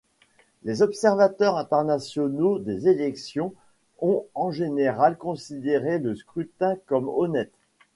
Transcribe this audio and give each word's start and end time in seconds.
Les 0.63 0.81
observateurs 0.81 1.57
internationaux 1.57 2.57
des 2.57 2.87
élections 2.87 3.53
ont 3.99 4.25
en 4.33 4.49
général 4.49 5.15
considéré 5.15 5.99
le 5.99 6.15
scrutin 6.15 6.75
comme 6.87 7.07
honnête. 7.07 7.53